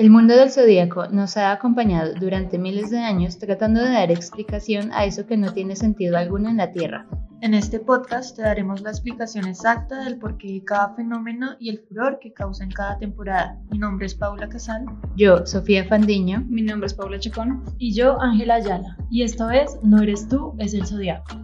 [0.00, 4.90] El mundo del zodíaco nos ha acompañado durante miles de años tratando de dar explicación
[4.94, 7.06] a eso que no tiene sentido alguno en la Tierra.
[7.42, 11.78] En este podcast te daremos la explicación exacta del porqué de cada fenómeno y el
[11.78, 13.58] furor que causa en cada temporada.
[13.70, 14.84] Mi nombre es Paula Casal.
[15.16, 16.44] Yo, Sofía Fandiño.
[16.50, 17.64] Mi nombre es Paula Chacón.
[17.78, 18.98] Y yo, Ángela Ayala.
[19.10, 21.34] Y esta vez, no eres tú, es el zodiaco.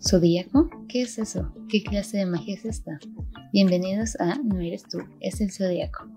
[0.00, 0.83] ¿Zodíaco?
[0.94, 1.52] ¿Qué es eso?
[1.68, 3.00] ¿Qué clase de magia es esta?
[3.52, 6.08] Bienvenidos a No eres tú, es el Zodíaco.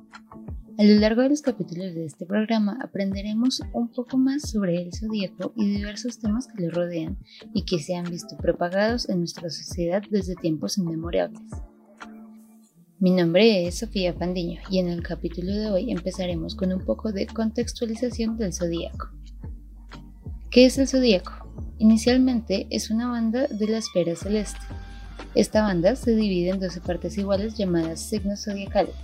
[0.78, 4.94] A lo largo de los capítulos de este programa aprenderemos un poco más sobre el
[4.94, 7.18] zodíaco y diversos temas que lo rodean
[7.56, 11.42] y que se han visto propagados en nuestra sociedad desde tiempos inmemorables.
[13.00, 17.12] Mi nombre es Sofía Pandiño y en el capítulo de hoy empezaremos con un poco
[17.12, 19.10] de contextualización del zodíaco.
[20.52, 21.47] ¿Qué es el zodíaco?
[21.80, 24.60] Inicialmente es una banda de la esfera celeste.
[25.36, 28.96] Esta banda se divide en 12 partes iguales llamadas signos zodiacales.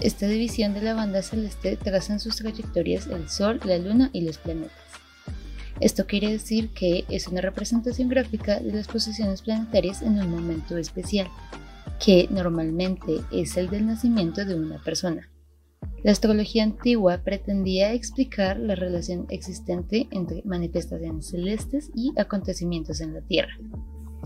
[0.00, 4.20] Esta división de la banda celeste traza en sus trayectorias el Sol, la Luna y
[4.20, 4.72] los planetas.
[5.80, 10.76] Esto quiere decir que es una representación gráfica de las posiciones planetarias en un momento
[10.76, 11.28] especial,
[12.04, 15.28] que normalmente es el del nacimiento de una persona.
[16.04, 23.20] La astrología antigua pretendía explicar la relación existente entre manifestaciones celestes y acontecimientos en la
[23.20, 23.58] Tierra.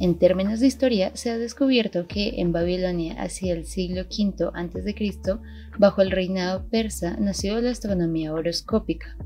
[0.00, 5.38] En términos de historia, se ha descubierto que en Babilonia, hacia el siglo V a.C.,
[5.78, 9.16] bajo el reinado persa, nació la astronomía horoscópica.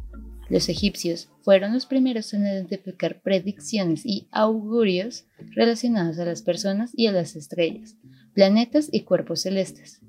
[0.49, 7.09] Los egipcios fueron los primeros en identificar predicciones y augurios relacionados a las personas y
[7.09, 7.97] a las estrellas,
[8.35, 10.01] planetas y cuerpos celestes.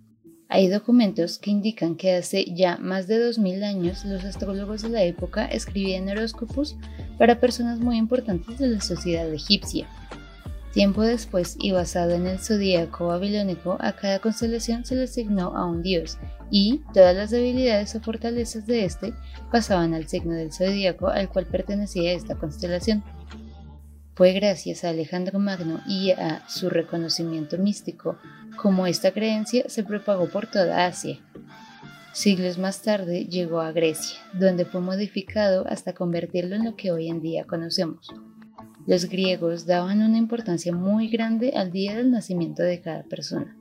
[0.50, 5.04] Hay documentos que indican que hace ya más de 2000 años los astrólogos de la
[5.04, 6.78] época escribían horóscopos
[7.18, 9.88] para personas muy importantes de la sociedad egipcia.
[10.72, 15.66] Tiempo después, y basado en el zodíaco babilónico, a cada constelación se le asignó a
[15.66, 16.18] un dios,
[16.50, 19.14] y todas las debilidades o fortalezas de éste
[19.52, 23.04] pasaban al signo del zodíaco al cual pertenecía esta constelación.
[24.18, 28.18] Fue gracias a Alejandro Magno y a su reconocimiento místico
[28.56, 31.20] como esta creencia se propagó por toda Asia.
[32.14, 37.10] Siglos más tarde llegó a Grecia, donde fue modificado hasta convertirlo en lo que hoy
[37.10, 38.08] en día conocemos.
[38.88, 43.56] Los griegos daban una importancia muy grande al día del nacimiento de cada persona.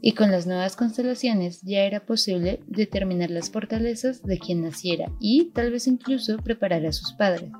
[0.00, 5.52] Y con las nuevas constelaciones ya era posible determinar las fortalezas de quien naciera y
[5.54, 7.52] tal vez incluso preparar a sus padres.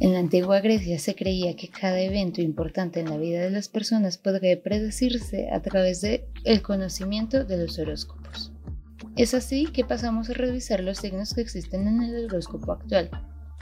[0.00, 3.68] En la antigua Grecia se creía que cada evento importante en la vida de las
[3.68, 8.52] personas podría predecirse a través del el conocimiento de los horóscopos.
[9.16, 13.10] Es así que pasamos a revisar los signos que existen en el horóscopo actual,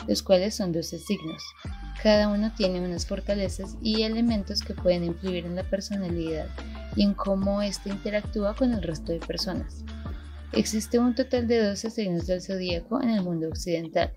[0.07, 1.43] los cuales son 12 signos.
[2.03, 6.49] Cada uno tiene unas fortalezas y elementos que pueden influir en la personalidad
[6.97, 9.85] y en cómo éste interactúa con el resto de personas.
[10.53, 14.13] Existe un total de 12 signos del zodíaco en el mundo occidental,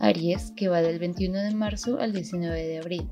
[0.00, 3.08] Aries, que va del 21 de marzo al 19 de abril.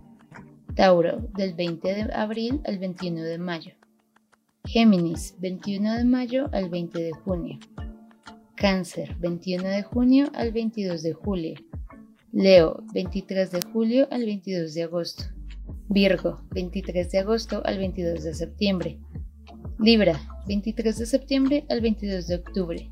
[0.75, 3.73] Tauro, del 20 de abril al 21 de mayo.
[4.65, 7.59] Géminis, 21 de mayo al 20 de junio.
[8.57, 11.55] Cáncer, 21 de junio al 22 de julio.
[12.33, 15.25] Leo, 23 de julio al 22 de agosto.
[15.89, 18.99] Virgo, 23 de agosto al 22 de septiembre.
[19.79, 22.91] Libra, 23 de septiembre al 22 de octubre.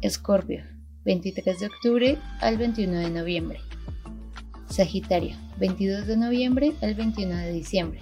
[0.00, 0.64] Escorpio,
[1.08, 3.60] 23 de octubre al 21 de noviembre.
[4.68, 8.00] Sagitario, 22 de noviembre al 21 de diciembre.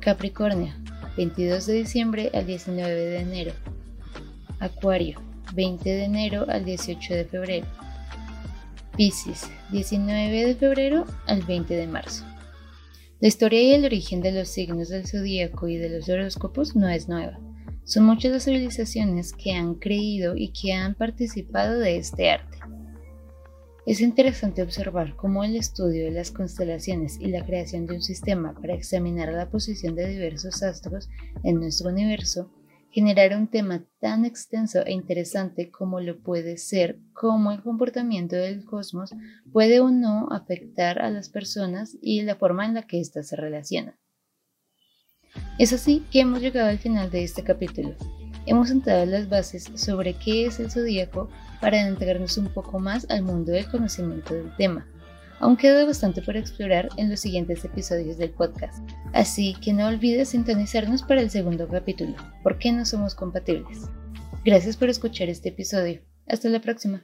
[0.00, 0.74] Capricornio,
[1.16, 3.52] 22 de diciembre al 19 de enero.
[4.60, 5.22] Acuario,
[5.54, 7.66] 20 de enero al 18 de febrero.
[8.94, 12.26] Piscis, 19 de febrero al 20 de marzo.
[13.20, 16.90] La historia y el origen de los signos del zodíaco y de los horóscopos no
[16.90, 17.38] es nueva.
[17.84, 22.58] Son muchas las civilizaciones que han creído y que han participado de este arte.
[23.86, 28.54] Es interesante observar cómo el estudio de las constelaciones y la creación de un sistema
[28.54, 31.10] para examinar la posición de diversos astros
[31.42, 32.50] en nuestro universo
[32.90, 38.64] generaron un tema tan extenso e interesante como lo puede ser cómo el comportamiento del
[38.64, 39.10] cosmos
[39.52, 43.36] puede o no afectar a las personas y la forma en la que éstas se
[43.36, 43.96] relacionan.
[45.58, 47.94] Es así que hemos llegado al final de este capítulo.
[48.46, 51.30] hemos sentado las bases sobre qué es el zodíaco
[51.60, 54.86] para adentrarnos un poco más al mundo del conocimiento del tema.
[55.40, 60.30] Aún queda bastante por explorar en los siguientes episodios del podcast, así que no olvides
[60.30, 63.88] sintonizarnos para el segundo capítulo, ¿Por qué no somos compatibles?
[64.44, 66.02] Gracias por escuchar este episodio.
[66.26, 67.02] Hasta la próxima.